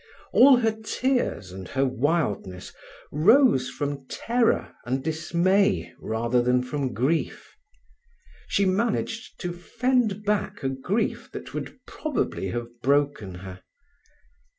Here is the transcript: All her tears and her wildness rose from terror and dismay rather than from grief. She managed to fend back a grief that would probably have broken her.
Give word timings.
All 0.33 0.57
her 0.57 0.71
tears 0.71 1.51
and 1.51 1.67
her 1.67 1.85
wildness 1.85 2.73
rose 3.11 3.69
from 3.69 4.07
terror 4.07 4.73
and 4.83 5.03
dismay 5.03 5.93
rather 5.99 6.41
than 6.41 6.63
from 6.63 6.91
grief. 6.95 7.55
She 8.47 8.65
managed 8.65 9.39
to 9.41 9.53
fend 9.53 10.25
back 10.25 10.63
a 10.63 10.69
grief 10.69 11.29
that 11.33 11.53
would 11.53 11.85
probably 11.85 12.47
have 12.47 12.69
broken 12.81 13.35
her. 13.45 13.61